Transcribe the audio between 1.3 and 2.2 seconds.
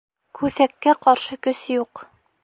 көс юҡ